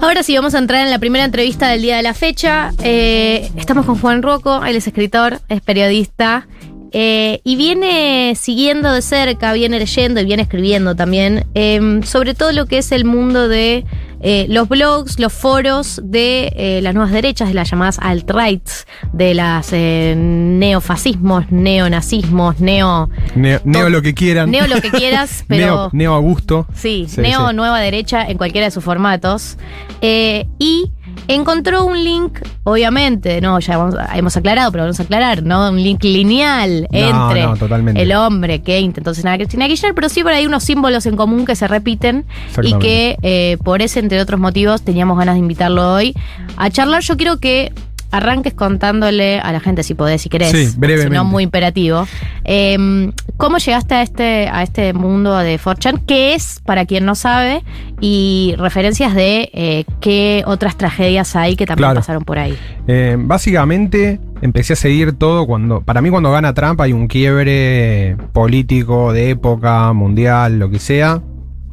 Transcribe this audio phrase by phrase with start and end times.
[0.00, 2.72] Ahora sí, vamos a entrar en la primera entrevista del día de la fecha.
[2.82, 6.48] Eh, estamos con Juan Rocco, él es escritor, es periodista
[6.92, 12.52] eh, y viene siguiendo de cerca, viene leyendo y viene escribiendo también eh, sobre todo
[12.52, 13.84] lo que es el mundo de
[14.20, 19.34] eh, los blogs, los foros de eh, las nuevas derechas, de las llamadas alt-rights, de
[19.34, 23.08] las eh, neofascismos, neonazismos, neo.
[23.34, 24.50] Neo, neo lo que quieran.
[24.50, 25.66] Neo lo que quieras, pero.
[25.66, 26.66] neo, neo a gusto.
[26.74, 27.54] Sí, Sí, neo sí.
[27.54, 29.56] nueva derecha en cualquiera de sus formatos.
[30.00, 30.90] Y
[31.26, 33.74] encontró un link, obviamente, no, ya
[34.14, 35.68] hemos aclarado, pero vamos a aclarar, ¿no?
[35.70, 40.08] Un link lineal No, entre no, el hombre que intentó cenar a Cristina Kirchner, pero
[40.08, 42.24] sí por ahí unos símbolos en común que se repiten
[42.62, 46.14] y que eh, por ese, entre otros motivos, teníamos ganas de invitarlo hoy
[46.56, 47.02] a charlar.
[47.02, 47.72] Yo quiero que
[48.10, 51.10] arranques contándole a la gente, si podés, si querés, Sí, brevemente.
[51.10, 52.06] si no muy imperativo,
[52.44, 56.00] eh, ¿cómo llegaste a este, a este mundo de 4chan?
[56.06, 57.62] ¿Qué es, para quien no sabe?
[58.00, 62.00] Y referencias de eh, qué otras tragedias hay que también Claro.
[62.00, 62.56] pasaron por ahí.
[62.86, 65.82] Eh, básicamente empecé a seguir todo cuando.
[65.82, 71.20] Para mí, cuando gana Trump hay un quiebre político de época, mundial, lo que sea.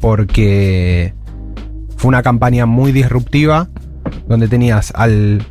[0.02, 1.14] Porque
[1.98, 3.70] fue una campaña muy disruptiva.
[4.28, 5.44] Donde tenías al,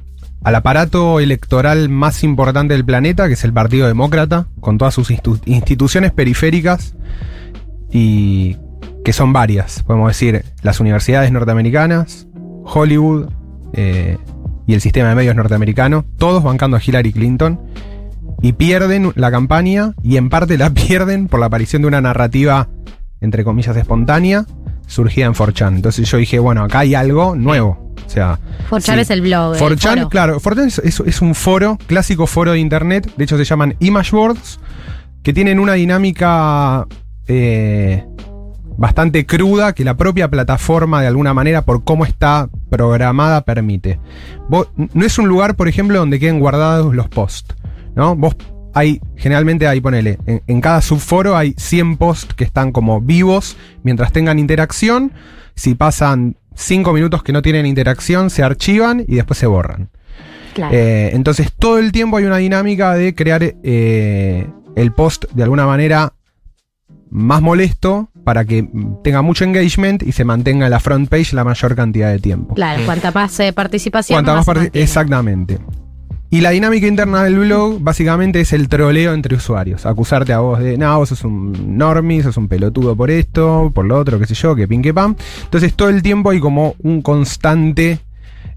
[0.45, 5.11] al aparato electoral más importante del planeta, que es el Partido Demócrata, con todas sus
[5.11, 6.95] institu- instituciones periféricas.
[7.91, 8.57] Y
[9.05, 9.83] que son varias.
[9.83, 12.27] Podemos decir las universidades norteamericanas,
[12.65, 13.29] Hollywood,
[13.75, 14.19] eh,
[14.67, 17.61] y el sistema de medios norteamericano, todos bancando a Hillary Clinton,
[18.41, 22.69] y pierden la campaña, y en parte la pierden por la aparición de una narrativa,
[23.21, 24.47] entre comillas, espontánea,
[24.87, 25.77] surgida en 4chan.
[25.77, 27.84] Entonces yo dije, bueno, acá hay algo nuevo.
[28.07, 28.39] O sea,
[28.71, 29.01] 4chan sí.
[29.01, 29.55] es el blog.
[29.57, 30.09] el 4chan, foro.
[30.09, 33.75] claro, 4chan es, es- es un foro, clásico foro de internet, de hecho se llaman
[33.81, 34.61] image boards,
[35.23, 36.87] que tienen una dinámica
[37.27, 38.05] eh,
[38.77, 43.99] bastante cruda que la propia plataforma de alguna manera por cómo está programada permite.
[44.49, 47.55] Vos- no es un lugar, por ejemplo, donde queden guardados los posts,
[47.95, 48.17] ¿no?
[48.17, 48.37] Vos
[48.75, 53.57] hay, generalmente hay, ponele, en, en cada subforo hay 100 posts que están como vivos
[53.85, 55.13] mientras tengan interacción.
[55.57, 59.91] Si pasan 5 minutos que no tienen interacción, se archivan y después se borran.
[60.55, 60.75] Claro.
[60.75, 65.67] Eh, entonces todo el tiempo hay una dinámica de crear eh, el post de alguna
[65.67, 66.13] manera
[67.11, 68.69] más molesto para que
[69.03, 72.55] tenga mucho engagement y se mantenga en la front page la mayor cantidad de tiempo.
[72.55, 74.25] Claro, cuanta más eh, participación.
[74.25, 74.71] Cuanta más.
[74.73, 75.59] Exactamente.
[76.35, 79.87] Y la dinámica interna del blog básicamente es el troleo entre usuarios.
[79.87, 83.85] Acusarte a vos de, no, vos sos un normie, sos un pelotudo por esto, por
[83.85, 85.15] lo otro, qué sé yo, que pin que pam.
[85.45, 88.01] Entonces todo el tiempo hay como un constante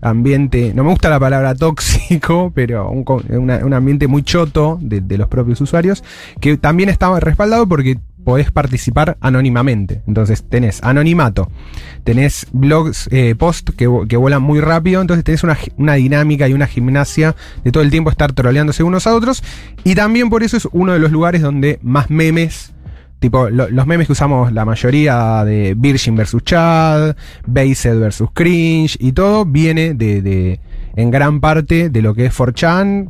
[0.02, 5.18] ambiente, no me gusta la palabra tóxico, pero un, un ambiente muy choto de, de
[5.20, 6.04] los propios usuarios,
[6.42, 10.02] que también está respaldado porque podés participar anónimamente.
[10.06, 11.50] Entonces tenés anonimato,
[12.04, 16.68] tenés blogs, eh, post que, vuelan muy rápido, entonces tenés una, una dinámica y una
[16.68, 19.42] gimnasia de todo el tiempo estar troleándose unos a otros.
[19.86, 22.74] Y también por eso es uno de los lugares donde más memes,
[23.20, 27.16] tipo lo- los memes que usamos la mayoría de Virgin versus Chad,
[27.46, 30.60] Based versus Cringe y todo viene de, de-
[30.98, 33.10] en gran parte de lo que es 4chan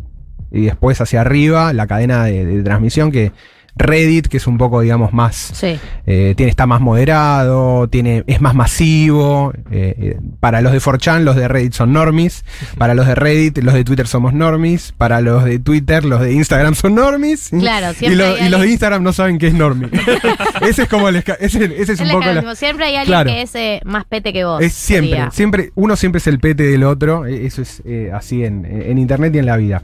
[0.51, 3.31] y después hacia arriba la cadena de, de transmisión que
[3.77, 5.79] Reddit, que es un poco, digamos, más Sí.
[6.05, 9.53] eh, tiene, está más moderado, tiene, es más masivo.
[9.71, 12.45] eh, eh, para los de 4chan, los de Reddit son normies.
[12.77, 14.93] Para los de Reddit, los de Twitter somos normies.
[14.97, 17.49] Para los de Twitter, los de Instagram son normies.
[17.49, 19.89] Claro, y, siempre lo- hay y los de Instagram no saben qué es normie.
[20.67, 22.55] ese es como el ese, ese es Es un poco la-.
[22.55, 23.29] Siempre hay alguien Claro.
[23.29, 24.61] que es eh, más pete que vos.
[24.61, 25.31] es siempre, sería.
[25.31, 27.81] siempre, uno siempre es el pete del otro, eh, eso es
[28.13, 29.81] así en, en internet y en la vida.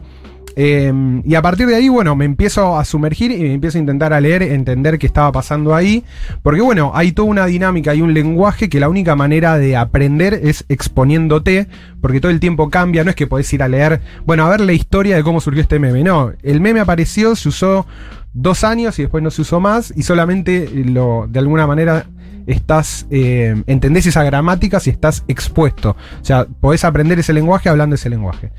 [0.56, 3.81] Eh, y a partir de ahí, bueno, me empiezo a sumergir y me empiezo a
[3.81, 6.03] intentar a leer, entender qué estaba pasando ahí,
[6.41, 10.40] porque bueno, hay toda una dinámica, hay un lenguaje que la única manera de aprender
[10.44, 11.68] es exponiéndote,
[12.02, 14.62] porque todo el tiempo cambia, no es que podés ir a leer, bueno, a ver
[14.62, 17.85] la historia de cómo surgió este meme, no, el meme apareció, se usó
[18.34, 22.08] dos años y después no se usó más y solamente lo, de alguna manera
[22.48, 25.91] estás, eh, entendés esa gramática si estás expuesto.
[26.22, 28.52] O sea, podés aprender ese lenguaje hablando ese lenguaje.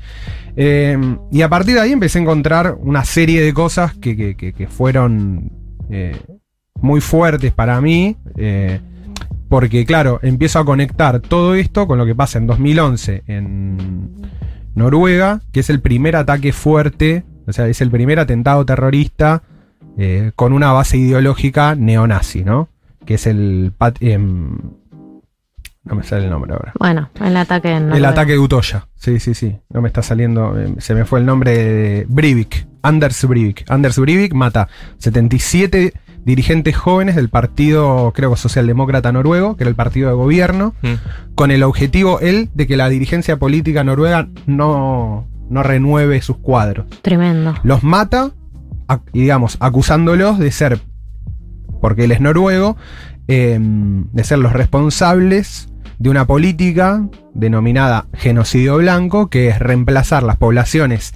[0.55, 0.97] Eh,
[1.31, 4.67] y a partir de ahí empecé a encontrar una serie de cosas que, que- que-
[4.67, 5.51] fueron
[5.89, 6.15] eh,
[6.81, 8.15] muy fuertes para mí.
[8.37, 8.79] eh,
[9.47, 14.09] porque, claro, empiezo a conectar todo esto con lo que pasa en 2011 en
[14.73, 19.43] Noruega, que es el primer ataque fuerte, o sea, es el primer atentado terrorista
[20.35, 22.67] con una base ideológica neonazi, ¿no?
[23.05, 23.71] Que es el...
[23.77, 24.57] pat- em,
[25.83, 26.73] no me sale el nombre ahora.
[26.79, 28.87] Bueno, el ataque en El ataque de Utoya.
[28.95, 29.55] Sí, sí, sí.
[29.69, 30.59] No me está saliendo.
[30.59, 32.67] eh, Se me fue el nombre de Breivik.
[32.81, 33.65] Anders Breivik.
[33.69, 34.67] Anders Breivik mata
[34.97, 35.93] 77
[36.23, 40.93] dirigentes jóvenes del partido, creo que socialdemócrata noruego, que era el partido de gobierno, Mm.
[41.35, 46.87] con el objetivo, él, de que la dirigencia política noruega no, no renueve sus cuadros.
[47.03, 47.53] Tremendo.
[47.61, 48.31] Los mata,
[49.13, 50.79] y digamos, acusándolos de ser,
[51.85, 52.77] porque él es noruego,
[53.27, 60.35] eh, de ser los responsables de una política denominada genocidio blanco, que es reemplazar las
[60.37, 61.13] poblaciones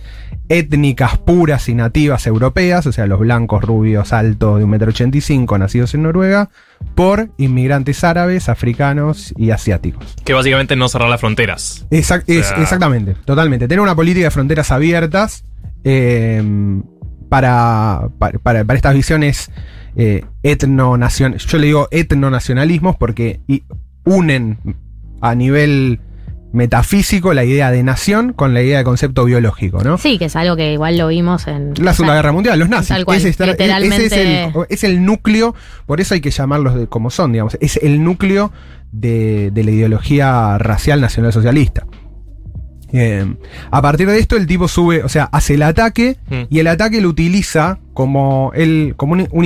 [0.48, 6.04] étnicas puras y nativas europeas, o sea, los blancos rubios altos de 1,85m nacidos en
[6.04, 6.50] Noruega,
[6.94, 10.16] por inmigrantes árabes, africanos y asiáticos.
[10.24, 11.88] Que básicamente no cerrar las fronteras.
[11.90, 13.68] Exact- O es- sea- exactamente, totalmente.
[13.68, 15.46] Tener una política de fronteras abiertas
[15.84, 16.44] eh,
[17.30, 19.52] para, para, para- para estas visiones
[19.96, 23.40] eh, etnonacion- Yo le digo etnonacionalismos porque
[24.06, 24.58] unen
[25.22, 26.00] a nivel
[26.52, 29.98] metafísico la idea de nación con la idea de concepto biológico, ¿no?
[30.00, 31.74] Sí, que es algo que igual lo vimos en.
[31.78, 32.90] La Segunda Guerra Mundial, los nazis.
[32.90, 35.54] tal cual, ese, está- literalmente- ese es, el, es el núcleo,
[35.86, 37.56] por eso hay que llamarlos de, como son, digamos.
[37.62, 38.52] Es el núcleo
[38.92, 41.86] de, de la ideología racial nacional socialista.
[42.92, 43.24] Eh,
[43.70, 46.44] a partir de esto, el tipo sube, o sea, hace el ataque Mm.
[46.50, 49.46] y el ataque lo utiliza como, un,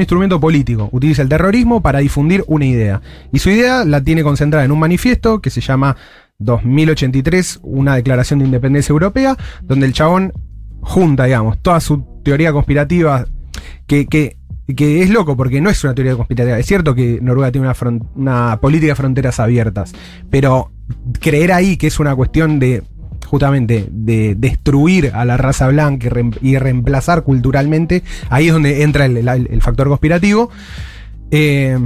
[0.00, 0.88] instrumento político.
[0.92, 3.02] Utiliza el terrorismo para difundir una idea.
[3.34, 5.94] Y su idea la tiene concentrada en un manifiesto que se llama
[6.38, 10.32] 2083, una declaración de independencia europea, donde el chabón
[10.80, 13.26] junta, digamos, toda su teoría conspirativa,
[13.86, 14.38] que, que,
[14.74, 16.58] es loco porque no es una teoría conspirativa.
[16.58, 17.70] Es cierto que Noruega tiene
[18.14, 19.92] una política de fronteras abiertas,
[20.30, 20.72] pero
[21.20, 22.84] creer ahí que es una cuestión de
[23.26, 28.82] justamente de destruir a la raza blanca y, reem- y reemplazar culturalmente, ahí es donde
[28.82, 30.50] entra el, el- el factor conspirativo.
[31.30, 31.78] Eh,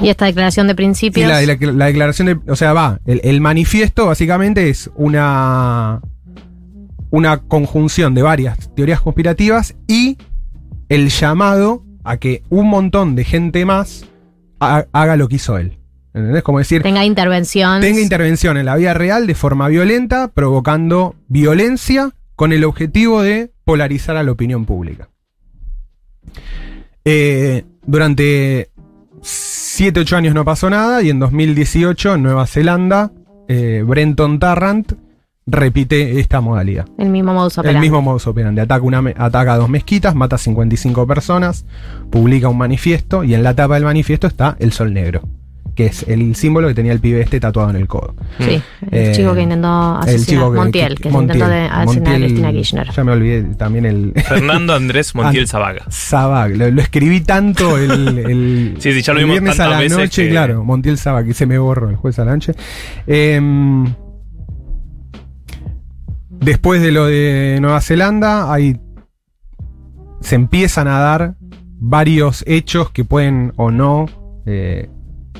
[0.00, 1.28] Y esta declaración de principios.
[1.28, 2.38] la, la- la declaración de.
[2.50, 2.98] O sea, va.
[3.06, 6.00] El, el manifiesto básicamente es una.
[7.10, 10.16] Una conjunción de varias teorías conspirativas y
[10.88, 14.06] el llamado a que un montón de gente más
[14.60, 15.78] ha- haga lo que hizo él.
[16.14, 16.42] ¿Entendés?
[16.42, 17.80] Como decir, tenga intervención.
[17.80, 23.50] tenga intervención en la vida real de forma violenta, provocando violencia con el objetivo de
[23.64, 25.08] polarizar a la opinión pública.
[27.04, 28.70] Eh, durante
[29.22, 33.12] 7, 8 años no pasó nada y en 2018 en Nueva Zelanda,
[33.48, 34.92] eh, Brenton Tarrant
[35.46, 36.86] repite esta modalidad.
[36.98, 37.80] El mismo modus El operandi.
[37.80, 38.60] mismo modus operandi.
[38.60, 41.64] Ataca, una, ataca a dos mezquitas, mata a 55 personas,
[42.10, 45.22] publica un manifiesto y en la tapa del manifiesto está el sol negro,
[45.74, 48.14] que es el símbolo que tenía el pibe este tatuado en el codo.
[48.38, 50.26] Sí, el Eh, chico que intentó El asesinar.
[50.26, 52.90] chico que, Montiel, que, se Montiel, intentó de asesinar a Cristina Kirchner.
[52.90, 54.12] Ya me olvidé también el.
[54.28, 55.84] Fernando Andrés Montiel Zabaga.
[55.88, 59.68] Sabag, lo, lo escribí tanto el, el, Sí, sí, ya lo el vimos viernes a
[59.68, 62.32] la veces noche, que- claro, Montiel Sabag, que se me borró el jueves a la
[62.34, 62.52] noche.
[63.06, 63.86] Em,
[66.30, 68.78] después de lo de Nueva Zelanda, hay,
[70.20, 71.34] se empiezan a dar
[71.84, 74.06] varios hechos que pueden o no
[74.46, 74.88] eh,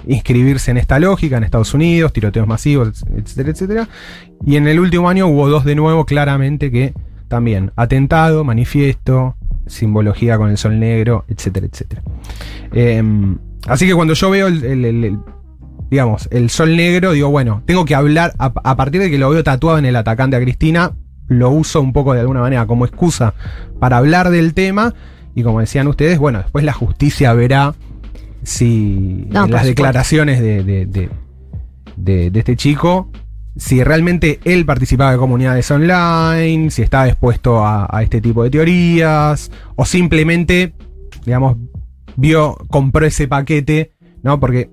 [0.06, 3.88] inscribirse en esta lógica, en Estados Unidos, tiroteos masivos, etcétera, etcétera.
[4.44, 6.94] Y en el último año hubo dos de nuevo, claramente que
[7.28, 9.36] también atentado, manifiesto,
[9.66, 12.02] simbología con el sol negro, etcétera, etcétera.
[12.72, 15.18] Em, así que cuando yo veo el,
[15.90, 19.30] digamos, el sol negro, digo, bueno, tengo que hablar, a, a partir de que lo
[19.30, 20.92] veo tatuado en el atacante a Cristina,
[21.28, 23.34] lo uso un poco de alguna manera como excusa
[23.78, 24.94] para hablar del tema.
[25.34, 27.74] Y como decían ustedes, bueno, después la justicia verá
[28.42, 31.10] si No, en por las declaraciones de, de- de-
[31.96, 33.10] de- de este chico,
[33.56, 38.50] si realmente él participaba de comunidades online, si estaba expuesto a, a este tipo de
[38.50, 40.72] teorías, o simplemente,
[41.24, 41.56] digamos,
[42.16, 44.40] vio, compró ese paquete, ¿no?
[44.40, 44.70] Porque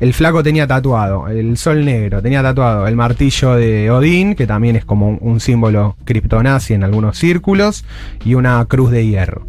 [0.00, 4.76] el flaco tenía tatuado el sol negro, tenía tatuado el martillo de Odín, que también
[4.76, 7.84] es como un, un símbolo criptonazi en algunos círculos,
[8.24, 9.44] y una cruz de hierro.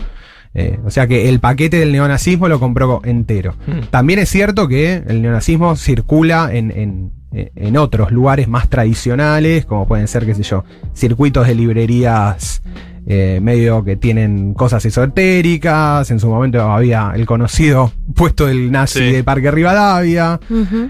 [0.54, 3.56] Eh, o sea que el paquete del neonazismo lo compró entero.
[3.68, 3.80] Mm.
[3.92, 9.86] También es cierto que el neonazismo circula en, en- en otros lugares más tradicionales, como
[9.88, 10.64] pueden ser, qué sé yo,
[10.96, 12.64] circuitos de librerías
[13.06, 16.10] eh, medio que tienen cosas esotéricas.
[16.10, 19.12] En su momento había el conocido puesto del nazi Sí.
[19.12, 20.40] de Parque Rivadavia.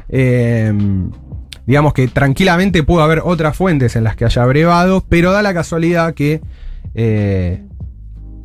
[0.09, 0.73] Eh,
[1.65, 5.53] digamos que tranquilamente pudo haber otras fuentes en las que haya brevado, pero da la
[5.53, 6.39] casualidad que
[6.95, 7.63] eh,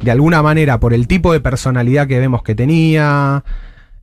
[0.03, 3.45] de alguna manera por el tipo de personalidad que vemos que tenía,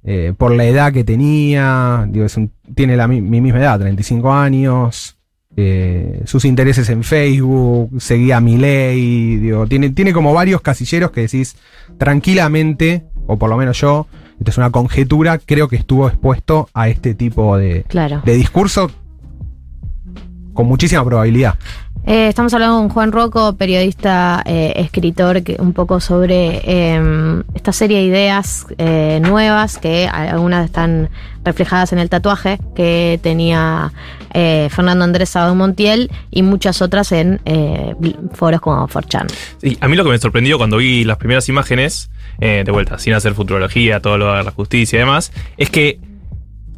[0.04, 3.80] eh, por la edad que tenía, digo, es un- tiene la, mi, mi misma edad,
[3.80, 5.18] 35 años,
[5.58, 11.22] eh, sus intereses en Facebook, seguía a Milei, digo, tiene, tiene como varios casilleros que
[11.22, 11.58] decís
[11.98, 14.08] tranquilamente, o por lo menos yo,
[14.40, 18.22] esto es una conjetura, creo que estuvo expuesto a este tipo de, Claro.
[18.24, 18.90] de discurso
[20.54, 21.56] con muchísima probabilidad.
[22.10, 28.00] Eh, estamos hablando con Juan Rocco, periodista, eh, escritor, un poco sobre eh, esta serie
[28.00, 31.12] de ideas eh, nuevas que algunas están
[31.46, 33.94] reflejadas en el tatuaje que tenía
[34.34, 37.40] Fernando Andrés Sábado Montiel y muchas otras en
[38.34, 39.28] foros como 4chan.
[39.62, 43.14] Sí, a mí lo que me sorprendió cuando vi las primeras imágenes, de vuelta, sin
[43.14, 46.00] hacer futurología, todo lo de la justicia y demás, es que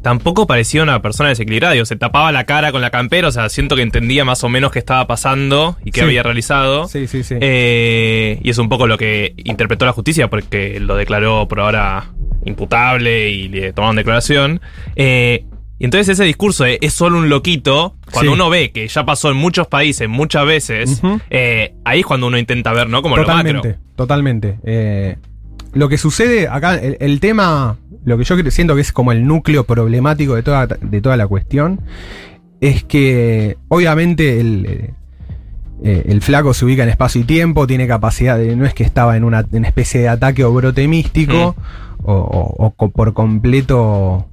[0.02, 1.74] tampoco parecía una persona desequilibrada.
[1.74, 4.48] digo, se tapaba la cara con la campera, o sea, siento que entendía más o
[4.48, 6.06] menos qué estaba pasando y qué Sí.
[6.06, 6.88] había realizado.
[6.88, 7.36] Sí, sí, sí.
[7.40, 12.06] Eh, y es un poco lo que interpretó la justicia porque lo declaró por ahora
[12.44, 14.60] imputable y le tomaron declaración.
[14.96, 15.44] Eh,
[15.78, 18.34] y entonces ese discurso de es solo un loquito, cuando Sí.
[18.34, 22.38] uno ve que ya pasó en muchos países muchas veces, eh, ahí es cuando uno
[22.38, 23.02] intenta ver, ¿no?
[23.02, 23.82] Como lo totalmente, macro.
[23.96, 24.58] totalmente.
[24.64, 25.16] Eh,
[25.72, 29.26] lo que sucede acá, el, el tema, lo que yo siento que es como el
[29.26, 31.80] núcleo problemático de toda, de toda la cuestión,
[32.60, 34.94] es que obviamente el, eh,
[35.84, 38.84] eh, el flaco se ubica en espacio y tiempo, tiene capacidad de, no es que
[38.84, 41.56] estaba en una, en especie de ataque o brote místico,
[42.04, 44.26] o, o- o co- por completo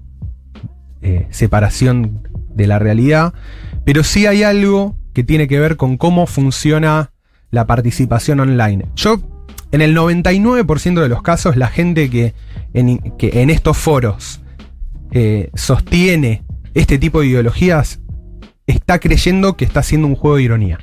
[1.01, 3.33] eh, separación de la realidad,
[3.85, 7.11] pero sí hay algo que tiene que ver con cómo funciona
[7.51, 8.85] la participación online.
[8.95, 9.19] Yo,
[9.71, 12.33] en el 99% de los casos, la gente que
[12.73, 14.41] en, que en estos foros
[15.11, 17.99] eh, sostiene este tipo de ideologías
[18.67, 20.79] está creyendo que está haciendo un juego de ironía.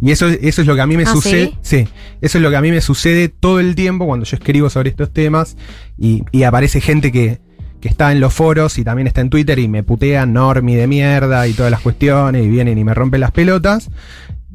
[0.00, 1.52] Y eso, eso es lo que a mí me ¿Ah, sucede.
[1.60, 1.86] Sí,
[2.20, 4.90] eso es lo que a mí me sucede todo el tiempo cuando yo escribo sobre
[4.90, 5.56] estos temas
[5.96, 7.40] y, y aparece gente que,
[7.80, 10.86] que está en los foros y también está en Twitter y me putean normie de
[10.86, 13.90] mierda y todas las cuestiones y vienen y me rompen las pelotas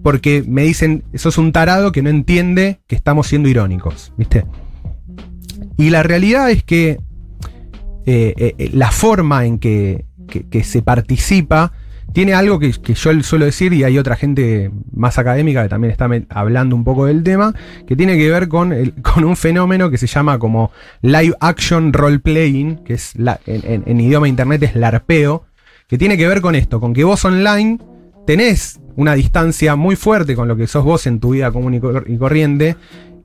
[0.03, 4.45] porque me dicen, sos un tarado que no entiende que estamos siendo irónicos, ¿viste?
[5.77, 6.99] Y la realidad es que
[8.05, 10.05] eh, eh, eh, la forma en que,
[10.63, 11.71] se participa
[12.13, 16.09] tiene algo que, yo suelo decir y hay otra gente más académica que también está
[16.29, 17.53] hablando un poco del tema,
[17.85, 22.19] que tiene que ver con, con un fenómeno que se llama como live action role
[22.19, 25.45] playing, que es en, en- en idioma internet es larpeo,
[25.87, 27.77] que tiene que ver con esto, con que vos online
[28.27, 31.79] tenés una distancia muy fuerte con lo que sos vos en tu vida común y,
[31.79, 32.75] cor- y corriente.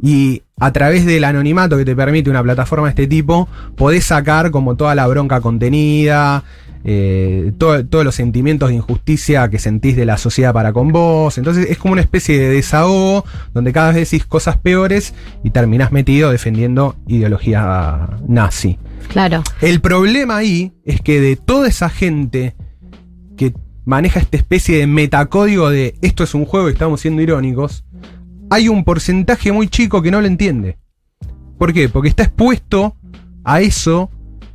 [0.00, 4.50] Y a través del anonimato que te permite una plataforma de este tipo, podés sacar
[4.50, 6.42] como toda la bronca contenida,
[6.84, 11.38] eh, todo- todos los sentimientos de injusticia que sentís de la sociedad para con vos.
[11.38, 15.92] Entonces es como una especie de desahogo donde cada vez decís cosas peores y terminás
[15.92, 18.78] metido defendiendo ideología nazi.
[19.08, 19.42] Claro.
[19.60, 22.54] El problema ahí es que de toda esa gente
[23.36, 23.52] que
[23.84, 27.84] maneja esta especie de metacódigo de esto es un juego y estamos siendo irónicos,
[28.50, 30.78] hay un porcentaje muy chico que no lo entiende.
[31.58, 31.88] ¿Por qué?
[31.88, 32.96] Porque está expuesto
[33.44, 34.10] a eso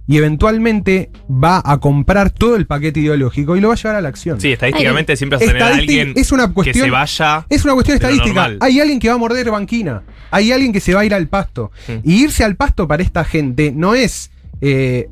[0.10, 4.02] y eventualmente va a comprar todo el paquete ideológico y lo va a llevar a
[4.02, 4.40] la acción.
[4.40, 7.46] Sí, estadísticamente siempre vas a tener a alguien es una que cuestión- se vaya.
[7.50, 8.52] Es una cuestión estadística.
[8.62, 10.04] Hay alguien que va a morder banquina.
[10.32, 11.72] Hay alguien que se va a ir al pasto.
[11.88, 12.10] Mm.
[12.10, 14.32] Y irse al pasto para esta gente no es
[14.62, 15.10] eh,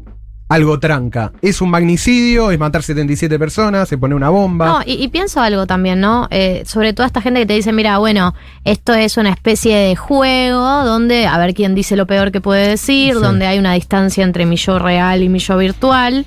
[0.47, 1.31] algo tranca.
[1.41, 4.65] Es un magnicidio, es matar 77 personas, se pone una bomba.
[4.67, 6.27] No, y, y pienso algo también, ¿no?
[6.29, 9.95] Eh, sobre toda esta gente que te dice, mira, bueno, esto es una especie de
[9.95, 13.19] juego donde a ver quién dice lo peor que puede decir, Sí.
[13.21, 16.25] donde hay una distancia entre mi yo real y mi yo virtual.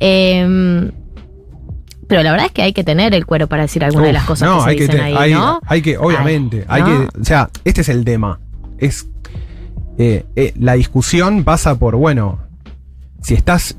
[0.00, 0.90] Eh,
[2.08, 4.24] pero la verdad es que hay que tener el cuero para decir alguna de las
[4.24, 5.60] cosas no, que se hay que dicen te- ahí, hay, ¿no?
[5.66, 7.06] hay que, obviamente, Ay, hay ¿no?
[7.10, 8.40] que, o sea, este es el tema.
[8.78, 9.06] Es
[9.98, 12.38] eh, eh, la discusión pasa por, bueno,
[13.22, 13.76] si estás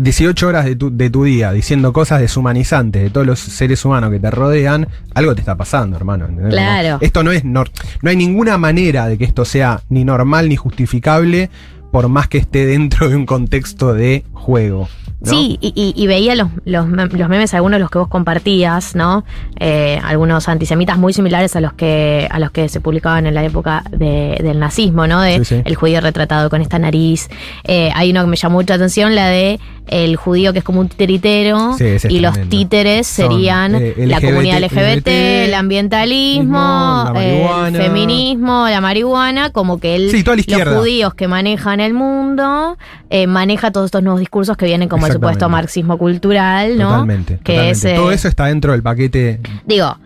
[0.00, 4.10] 18 horas de tu, de tu día diciendo cosas deshumanizantes de todos los seres humanos
[4.12, 6.26] que te rodean, algo te está pasando, hermano.
[6.26, 6.52] ¿entendés?
[6.54, 6.88] Claro.
[6.92, 7.70] No, esto no es, nor-
[8.02, 11.50] no hay ninguna manera de que esto sea ni normal ni justificable
[11.90, 14.88] por más que esté dentro de un contexto de juego.
[15.20, 15.30] ¿No?
[15.30, 18.94] Sí, y, y- y veía los, los, los memes, algunos de los que vos compartías,
[18.94, 19.24] ¿no?
[19.58, 23.44] Eh, algunos antisemitas muy similares a los que a los que se publicaban en la
[23.44, 25.20] época de- del nazismo, ¿no?
[25.20, 25.62] De Sí, sí.
[25.64, 27.28] el judío retratado con esta nariz.
[27.64, 29.58] Eh, hay uno que me llamó mucha atención, la de
[29.88, 34.20] el judío que es como un titiritero Sí, y los títeres Son, serían eh, la
[34.20, 35.08] comunidad LGBT,
[35.46, 41.26] el ambientalismo, el feminismo, la marihuana, como que el, Sí, toda la los judíos que
[41.28, 42.76] manejan el mundo
[43.10, 46.90] eh, maneja todos estos nuevos discursos que vienen como el supuesto marxismo cultural, ¿no?
[46.90, 47.38] Totalmente.
[47.42, 47.70] Que totalmente.
[47.70, 49.40] es, eh, Todo eso está dentro del paquete.
[49.66, 49.96] Digo,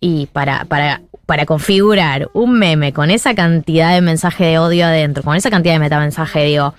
[0.00, 5.22] y para, para, para configurar un meme con esa cantidad de mensaje de odio adentro,
[5.22, 6.74] con esa cantidad de metamensaje, digo,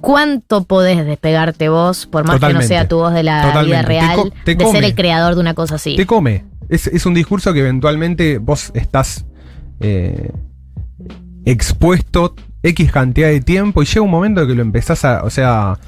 [0.00, 3.66] ¿cuánto podés despegarte vos, por más que no sea tu voz de la Totalmente.
[3.66, 5.96] vida real, te de ser el creador de una cosa así?
[5.96, 6.44] Te come.
[6.68, 9.24] Es, es un discurso que eventualmente vos estás
[9.80, 10.30] eh,
[11.44, 15.24] expuesto X cantidad de tiempo y llega un momento que lo empezás a.
[15.24, 15.78] O sea.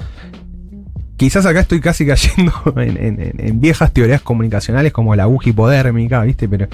[1.17, 6.47] Quizás acá estoy casi cayendo en, en- viejas teorías comunicacionales como la aguja hipodérmica, ¿viste?
[6.49, 6.67] Pero,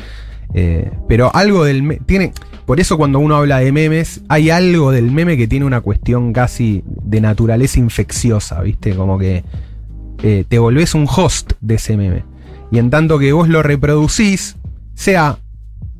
[0.53, 1.99] eh, pero algo del...
[2.05, 2.33] tiene,
[2.65, 6.33] por eso cuando uno habla de memes, hay algo del meme que tiene una cuestión
[6.33, 8.95] casi de naturaleza infecciosa, ¿viste?
[8.95, 9.43] Como que
[10.23, 12.23] eh, te volvés un host de ese meme.
[12.71, 14.55] Y en tanto que vos lo reproducís,
[14.93, 15.37] sea...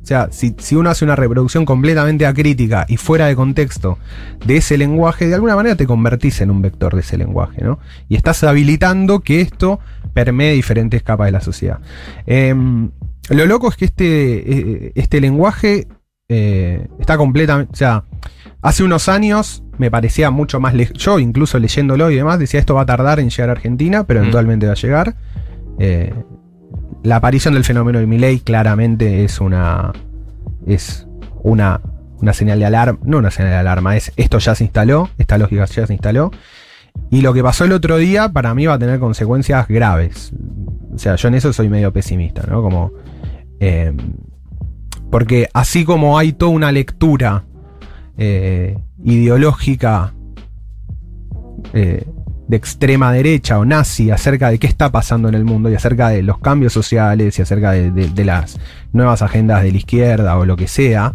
[0.02, 3.98] O sea, si, si uno hace una reproducción completamente acrítica y fuera de contexto
[4.44, 7.78] de ese lenguaje, de alguna manera te convertís en un vector de ese lenguaje, ¿no?
[8.08, 9.78] Y estás habilitando que esto
[10.14, 11.78] permee diferentes capas de la sociedad.
[12.26, 12.90] Em,
[13.28, 14.06] lo loco es que este,
[14.86, 15.86] eh, este lenguaje
[16.28, 17.72] eh, está completamente.
[17.72, 18.04] O sea,
[18.62, 20.74] hace unos años me parecía mucho más.
[20.94, 24.20] Yo, incluso leyéndolo y demás, decía esto va a tardar en llegar a Argentina, pero
[24.20, 24.22] Mm.
[24.22, 25.16] eventualmente va a llegar.
[25.78, 26.12] Eh,
[27.02, 29.92] la aparición del fenómeno de Milley claramente es una.
[30.66, 31.06] Es
[31.42, 31.80] una,
[32.18, 32.98] una señal de alarma.
[33.04, 36.30] No una señal de alarma, es esto ya se instaló, esta lógica ya se instaló.
[37.10, 40.32] Y lo que pasó el otro día para mí va a tener consecuencias graves.
[40.92, 42.62] O sea, yo en eso soy medio pesimista, ¿no?
[42.62, 42.92] Como.
[43.60, 43.92] eh,
[45.10, 47.44] porque así como hay toda una lectura
[48.16, 50.14] eh, ideológica
[51.72, 52.06] eh,
[52.50, 56.08] de extrema derecha o nazi acerca de qué está pasando en el mundo y acerca
[56.08, 58.58] de los cambios sociales y acerca de, de- de las
[58.92, 61.14] nuevas agendas de la izquierda o lo que sea,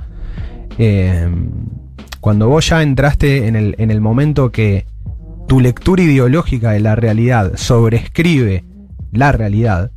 [0.78, 1.28] eh,
[2.22, 4.86] cuando vos ya entraste en el, en el momento que
[5.48, 8.64] tu lectura ideológica de la realidad sobrescribe
[9.12, 9.92] la realidad,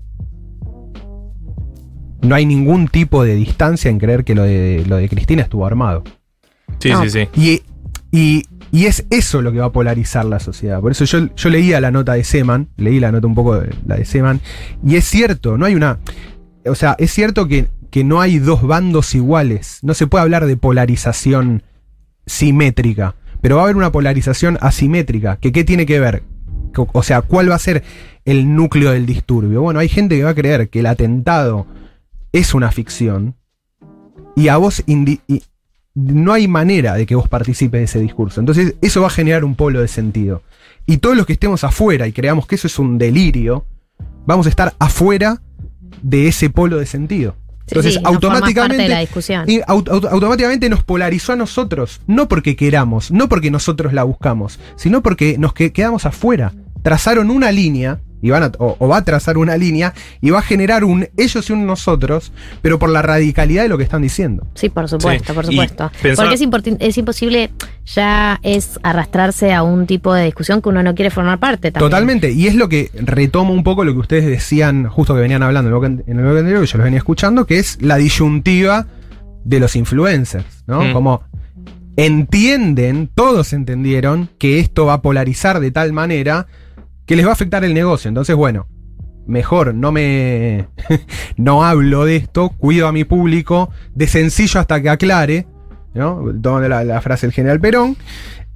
[2.21, 5.64] no hay ningún tipo de distancia en creer que lo de, lo de Cristina estuvo
[5.66, 6.02] armado.
[6.80, 7.02] Sí, No.
[7.04, 7.28] sí, sí.
[7.37, 7.62] Y,
[8.11, 10.80] y- y es eso lo que va a polarizar la sociedad.
[10.80, 13.75] Por eso yo, yo leía la nota de Seman, leí la nota un poco de
[13.87, 14.40] la de Seman,
[14.84, 15.98] y es cierto, no hay una.
[16.66, 19.78] O sea, es cierto que, que no hay dos bandos iguales.
[19.82, 21.62] No se puede hablar de polarización
[22.26, 25.37] simétrica, pero va a haber una polarización asimétrica.
[25.37, 26.22] ¿Que ¿Qué tiene que ver?
[26.92, 27.82] O sea, ¿cuál va a ser
[28.25, 29.62] el núcleo del disturbio?
[29.62, 31.66] Bueno, hay gente que va a creer que el atentado
[32.32, 33.37] es una ficción
[34.37, 34.84] y a vos
[36.07, 38.40] no hay manera de que vos participes de ese discurso.
[38.40, 40.43] Entonces, eso va a generar un polo de sentido.
[40.87, 43.66] Y todos los que estemos afuera y creamos que eso es un delirio,
[44.27, 45.42] vamos a estar afuera
[46.03, 47.35] de ese polo de sentido.
[47.66, 49.44] Entonces, sí, automáticamente, de la discusión.
[49.46, 52.01] y aut- aut- automáticamente nos polarizó a nosotros.
[52.07, 56.55] No porque queramos, no porque nosotros la buscamos, sino porque nos que- quedamos afuera.
[56.83, 60.40] Trazaron una línea, y van a- o, o va a trazar una línea, y va
[60.40, 64.02] a generar un ellos y un nosotros, pero por la radicalidad de lo que están
[64.02, 64.46] diciendo.
[64.54, 65.90] Sí, por supuesto, Sí, por supuesto.
[66.02, 67.50] pensaba- Porque es, imposible
[67.87, 71.90] ya es arrastrarse a un tipo de discusión que uno no quiere formar parte también.
[71.90, 75.42] Totalmente, y es lo que retomo un poco lo que ustedes decían, justo que venían
[75.42, 77.81] hablando en el bloque, en el bloque anterior, que yo los venía escuchando, que es
[77.81, 78.87] la disyuntiva
[79.44, 80.83] de los influencers, ¿no?
[80.83, 80.92] Mm.
[80.92, 81.22] Como
[81.96, 86.46] entienden, todos entendieron que esto va a polarizar de tal manera
[87.09, 88.09] que les va a afectar el negocio.
[88.09, 88.68] Entonces, bueno,
[89.27, 90.68] mejor no me.
[91.37, 95.47] no hablo de esto, cuido a mi público, de sencillo hasta que aclare,
[95.94, 96.23] ¿no?
[96.40, 97.97] Tomo la, la frase del general Perón,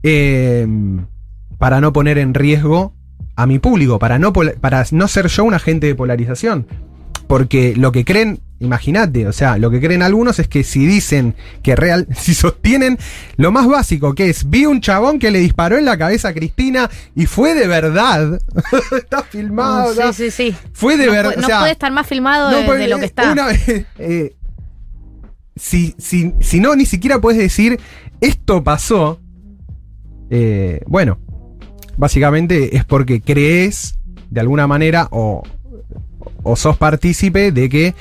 [0.02, 0.66] eh,
[1.58, 2.94] para no poner en riesgo
[3.36, 6.66] a mi público, para no, para no ser yo un agente de polarización.
[7.26, 11.34] Porque lo que creen, imagínate, o sea, lo que creen algunos es que si dicen
[11.62, 12.96] que real, si sostienen
[13.36, 16.32] lo más básico que es, vi un chabón que le disparó en la cabeza a
[16.34, 18.40] Cristina y fue de verdad,
[18.96, 20.56] está filmado, Mm, sí, sí, sí.
[20.72, 21.30] fue de no, verdad.
[21.32, 23.06] puede- o no sea, puede estar más filmado no, de, pues, de lo que eh,
[23.06, 23.32] está.
[23.32, 24.36] una vez, eh,
[25.56, 27.78] si, si, si no, ni siquiera puedes decir
[28.20, 29.20] esto pasó.
[30.30, 31.18] eh, bueno,
[31.96, 33.98] básicamente es porque crees
[34.30, 35.42] de alguna manera o,
[36.42, 37.94] o sos partícipe de que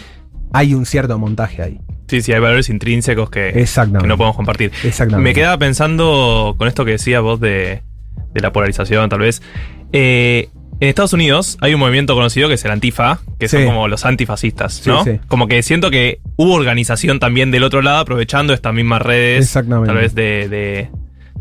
[0.53, 1.79] hay un cierto montaje ahí.
[2.07, 3.65] Sí, sí, hay valores intrínsecos que,
[4.03, 4.71] no podemos compartir.
[4.83, 5.29] Exactamente.
[5.29, 7.83] Me quedaba pensando con esto que decías vos de,
[8.33, 9.41] de la polarización, tal vez.
[9.93, 10.49] Eh,
[10.81, 13.65] en Estados Unidos hay un movimiento conocido que es el Antifa, que son Sí.
[13.65, 15.03] como los antifascistas, Sí, ¿no?
[15.03, 15.19] sí.
[15.27, 19.87] Como que siento que hubo organización también del otro lado, aprovechando estas mismas redes, Exactamente.
[19.87, 20.89] tal vez de, de-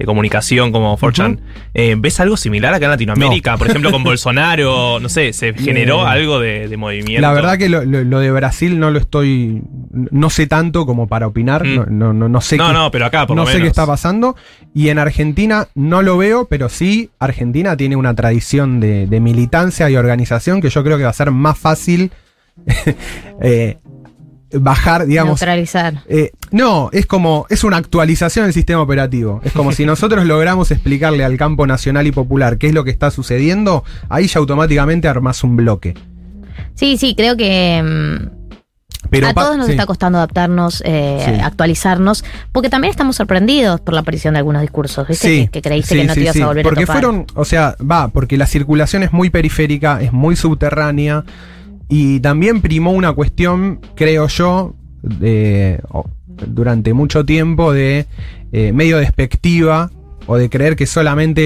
[0.00, 1.34] de comunicación como 4chan.
[1.34, 1.42] Ujú.
[1.74, 3.56] Eh, ¿Ves algo similar acá en Latinoamérica?
[3.58, 7.20] Por ejemplo, con Bolsonaro, no sé, ¿se generó Eh, algo de, de movimiento?
[7.20, 9.62] La verdad que lo, lo- lo de Brasil no lo estoy.
[9.92, 11.64] No sé tanto como para opinar.
[11.66, 11.74] Mm.
[11.76, 13.86] No, no, no, no sé No, qué- no, pero acá por no sé qué está
[13.86, 14.36] pasando.
[14.74, 19.90] Y en Argentina no lo veo, pero sí, Argentina tiene una tradición de, de militancia
[19.90, 22.10] y organización que yo creo que va a ser más fácil
[23.42, 23.76] eh,
[24.52, 25.40] bajar, digamos.
[25.40, 26.02] Neutralizar.
[26.08, 29.40] eh, no, es como, es una actualización del sistema operativo.
[29.44, 32.90] Es como si nosotros logramos explicarle al campo nacional y popular qué es lo que
[32.90, 35.94] está sucediendo, ahí ya automáticamente armas un bloque.
[36.74, 37.82] Sí, sí, creo que.
[37.82, 38.40] mm,
[39.10, 39.72] Pero a todos nos sí.
[39.72, 41.40] está costando adaptarnos, eh, Sí.
[41.42, 45.26] actualizarnos, porque también estamos sorprendidos por la aparición de algunos discursos, ¿viste?
[45.28, 46.96] Sí, que, que creíste que no te ibas a volver porque a topar.
[47.02, 51.24] fueron, o sea, va, porque la circulación es muy periférica, es muy subterránea
[51.90, 55.80] y también primó una cuestión, creo yo, de,
[56.46, 58.06] durante mucho tiempo de
[58.52, 59.90] eh, medio despectiva
[60.26, 61.42] o de creer que solamente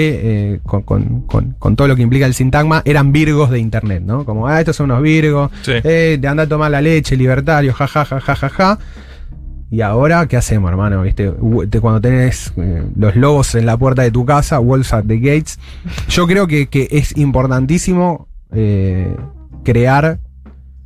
[0.54, 4.02] eh, con, con- con- con todo lo que implica el sintagma eran virgos de internet,
[4.04, 4.24] ¿no?
[4.26, 5.72] Como, ah, estos son unos virgos, Sí.
[5.82, 8.78] eh, te anda a tomar la leche, libertario, ja, ja, ja, ja, ja, ja.
[9.70, 11.02] Y ahora, ¿qué hacemos, hermano?
[11.02, 11.32] ¿Viste?
[11.80, 15.58] Cuando tenés eh, los lobos en la puerta de tu casa, Wolves at the Gates.
[16.08, 18.28] Yo creo que, que es importantísimo
[19.64, 20.18] crear.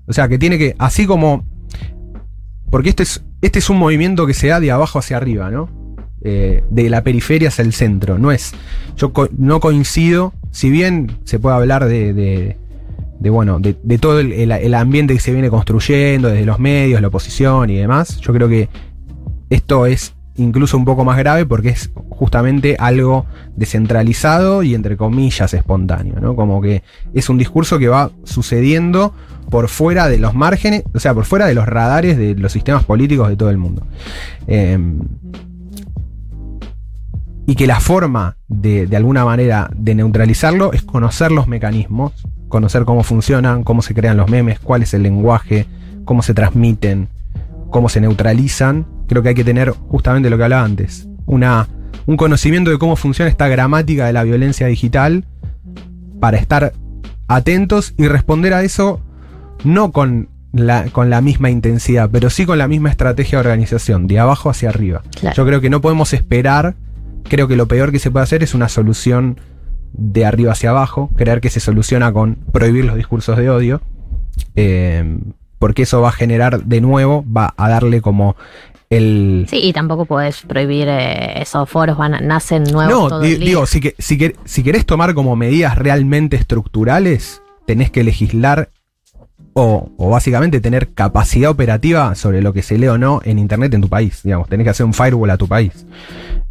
[0.09, 0.75] O sea, que tiene que.
[0.79, 1.45] Así como.
[2.71, 5.69] Porque este es, este es un movimiento que se da de abajo hacia arriba, ¿no?
[6.23, 8.19] Eh, de la periferia hacia el centro.
[8.19, 8.53] No es.
[8.97, 10.33] Yo no coincido.
[10.51, 12.13] Si bien se puede hablar de.
[12.13, 12.57] de
[13.21, 17.09] de bueno, de, todo el- el ambiente que se viene construyendo, desde los medios, la
[17.09, 18.69] oposición y demás, yo creo que
[19.51, 25.53] esto es incluso un poco más grave porque es justamente algo descentralizado y entre comillas
[25.55, 26.35] espontáneo, ¿no?
[26.35, 26.83] Como que
[27.15, 29.13] es un discurso que va sucediendo
[29.51, 32.85] por fuera de los márgenes, o sea, por fuera de los radares de los sistemas
[32.85, 33.87] políticos de todo el mundo.
[34.47, 34.79] Eh,
[37.47, 42.13] y que la forma de, de alguna manera de neutralizarlo es conocer los mecanismos,
[42.49, 45.67] conocer cómo funcionan, cómo se crean los memes, cuál es el lenguaje,
[46.05, 47.09] cómo se transmiten,
[47.71, 48.87] cómo se neutralizan.
[49.09, 51.67] Creo que hay que tener justamente lo que hablaba antes, una,
[52.07, 55.25] un conocimiento de cómo funciona esta gramática de la violencia digital
[56.21, 56.73] para estar
[57.27, 59.01] atentos y responder a eso
[59.65, 64.07] no con la, con la misma intensidad, pero sí con la misma estrategia de organización,
[64.07, 65.03] de abajo hacia arriba.
[65.19, 65.37] Claro.
[65.37, 66.75] Yo creo que no podemos esperar,
[67.25, 69.41] creo que lo peor que se puede hacer es una solución
[69.93, 73.83] de arriba hacia abajo, creer que se soluciona con prohibir los discursos de odio,
[74.55, 75.19] eh,
[75.59, 78.37] porque eso va a generar de nuevo, va a darle como
[78.91, 79.47] el...
[79.51, 83.39] Sí, y tampoco podés prohibir eh, esos foros, van, nacen nuevos No, todo di- el
[83.41, 83.49] día.
[83.49, 88.71] digo, si, que, si, que- si querés tomar como medidas realmente estructurales, tenés que legislar
[89.53, 93.75] o, o básicamente tener capacidad operativa sobre lo que se lee o no en Internet
[93.75, 94.23] en tu país.
[94.23, 95.85] Digamos, tenés que hacer un firewall a tu país.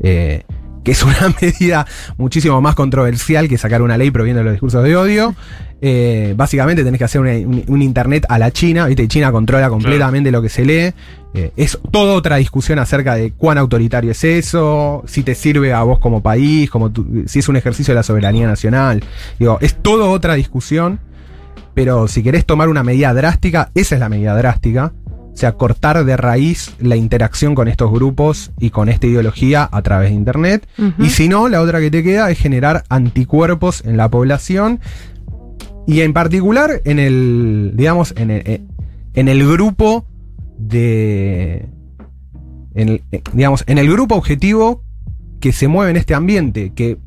[0.03, 0.43] Eh,
[0.87, 1.85] que es una medida
[2.17, 5.35] muchísimo más controversial que sacar una ley prohibiendo los discursos de odio.
[5.81, 9.05] Eh, básicamente tenés que hacer una- un, un Internet a la China, ¿viste?
[9.09, 10.93] China controla completamente lo que se lee.
[11.33, 15.83] Eh, es toda otra discusión acerca de cuán autoritario es eso, si te sirve a
[15.83, 19.03] vos como país, como tu- si es un ejercicio de la soberanía nacional.
[19.37, 20.99] Digo, es toda otra discusión,
[21.73, 24.93] pero si querés tomar una medida drástica, esa es la medida drástica.
[25.37, 29.83] O sea, cortar de raíz la interacción con estos grupos y con esta ideología a
[29.83, 30.67] través de Internet.
[30.97, 34.79] Y si no, la otra que te queda es generar anticuerpos en la población
[35.85, 38.61] y en particular en el, digamos, en el,
[39.13, 40.07] en el grupo
[40.57, 41.67] de,
[42.73, 44.81] en el- eh, digamos, en el grupo objetivo
[45.39, 46.97] que se mueve en este ambiente, que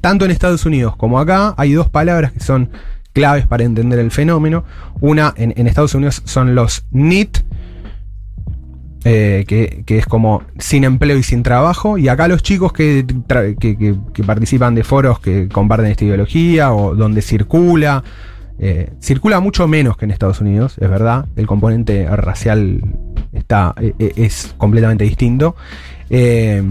[0.00, 2.70] tanto en Estados Unidos como acá hay dos palabras que son
[3.18, 4.62] claves para entender el fenómeno.
[5.00, 7.44] Una en, en Estados Unidos son los NEET,
[9.04, 11.98] eh, que, que es como sin empleo y sin trabajo.
[11.98, 13.04] Y acá los chicos que,
[13.58, 18.04] que, participan de foros que comparten esta ideología o donde circula,
[18.60, 21.26] eh, circula mucho menos que en Estados Unidos, es verdad.
[21.34, 22.80] El componente racial
[23.32, 25.56] está, e- e- es completamente distinto.
[26.08, 26.62] Eh,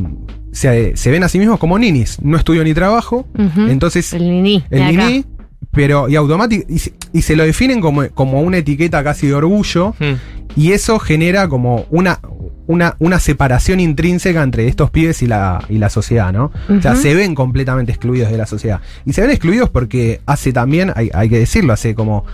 [0.54, 3.28] se, se ven a sí mismos como ninis, no estudio ni trabajo.
[3.58, 4.64] Entonces, el niní.
[4.70, 5.28] de el acá.
[5.72, 9.34] Pero y automático, y, se- y se lo definen como, como una etiqueta casi de
[9.36, 9.96] orgullo.
[10.00, 10.16] Hmm.
[10.56, 12.20] Y eso genera como una,
[12.66, 16.52] una, una separación intrínseca entre estos pibes y la, y la sociedad, ¿no?
[16.70, 18.82] O sea, se ven completamente excluidos de la sociedad.
[19.06, 22.26] Y se ven excluidos porque hace también, hay, hay que decirlo, hace como,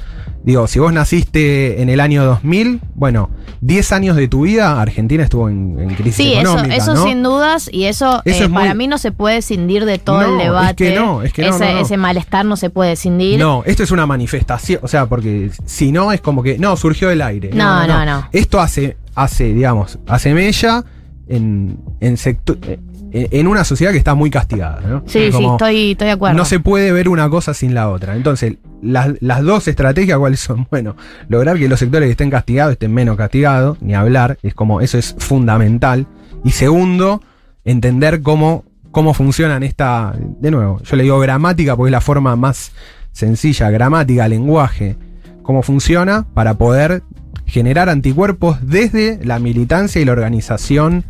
[0.43, 3.29] digo, si vos naciste en el año 2000, bueno,
[3.61, 7.03] 10 años de tu vida, Argentina estuvo en, en crisis Sí, eso, económica, eso ¿no?
[7.05, 9.97] sin dudas, y eso, Eso eh, es muy- para mí no se puede cindir de
[9.99, 10.75] todo No, el es debate.
[10.75, 13.39] que no, es que no, ese, malestar no se puede cindir.
[13.39, 17.09] No, esto es una manifestación, o sea, porque si no es como que, no, surgió
[17.09, 17.51] del aire.
[17.53, 18.27] No, no, no.
[18.33, 20.83] Esto hace, hace, digamos, hace mella
[21.27, 22.79] en, en, sectu- eh,
[23.13, 25.03] en una sociedad que está muy castigada, ¿no?
[25.05, 26.35] Sí, sí, estoy, estoy de acuerdo.
[26.35, 28.15] No se puede ver una cosa sin la otra.
[28.15, 30.67] Entonces, las, las dos estrategias, ¿cuáles son?
[30.71, 30.95] Bueno,
[31.29, 34.97] lograr que los sectores que estén castigados estén menos castigados, ni hablar, es como, eso
[34.97, 36.07] es fundamental.
[36.43, 37.21] Y segundo,
[37.63, 42.35] entender cómo, cómo funcionan esta, de nuevo, yo le digo gramática porque es la forma
[42.35, 42.71] más
[43.11, 44.97] sencilla, gramática, lenguaje,
[45.43, 47.03] cómo funciona para poder
[47.45, 51.03] generar anticuerpos desde la militancia y la organización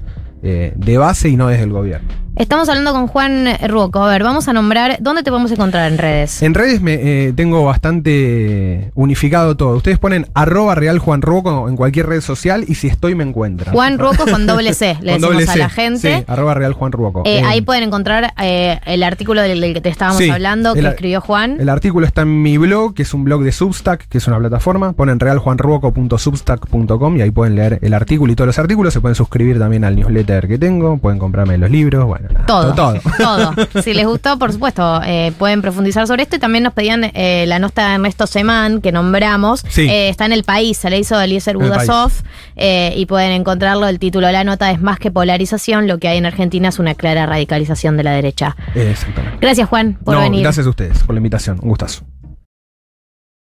[0.43, 2.22] eh, de base y no desde el gobierno.
[2.35, 4.01] Estamos hablando con Juan Ruoco.
[4.01, 4.97] A ver, vamos a nombrar.
[4.99, 6.41] ¿Dónde te podemos encontrar en redes?
[6.41, 6.93] En redes me
[7.27, 9.75] eh, tengo bastante unificado todo.
[9.77, 13.71] Ustedes ponen arroba real Juan Ruoco en cualquier red social y si estoy me encuentran.
[13.75, 16.17] Juan Ruoco con doble C, le decimos doble a la gente.
[16.17, 17.21] Sí, arroba real Juan Ruoco.
[17.25, 20.73] Eh, Eh, ahí pueden encontrar eh, el artículo del, del que te estábamos Sí, hablando,
[20.73, 21.57] que el- escribió Juan.
[21.59, 24.39] El artículo está en mi blog, que es un blog de Substack, que es una
[24.39, 24.93] plataforma.
[24.93, 28.91] Ponen realjuanruoco.substack.com y ahí pueden leer el artículo y todos los artículos.
[28.93, 30.97] Se pueden suscribir también al newsletter que tengo.
[30.97, 32.05] Pueden comprarme los libros.
[32.05, 32.99] Bueno, Todo, todo.
[33.17, 33.81] todo.
[33.81, 36.35] Si les gustó, por supuesto, eh, pueden profundizar sobre esto.
[36.35, 39.63] Y también nos pedían eh, la nota de Ernesto Semán, que nombramos.
[39.69, 39.87] Sí.
[39.89, 41.57] Eh, está en El País, se le hizo Eliezer.
[41.57, 42.11] Budasov.
[42.55, 43.87] y pueden encontrarlo.
[43.87, 46.79] El título de la nota es Más que polarización, lo que hay en Argentina es
[46.79, 48.55] una clara radicalización de la derecha.
[48.75, 49.37] Exactamente.
[49.41, 50.41] Gracias, Juan, por No, venir.
[50.41, 51.59] gracias a ustedes por la invitación.
[51.61, 52.03] Un gustazo.